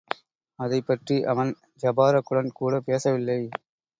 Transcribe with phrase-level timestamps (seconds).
[0.59, 1.51] அதைப் பற்றி அவன்
[1.83, 3.39] ஜபாரக்குடன் கூடப் பேசவில்லை.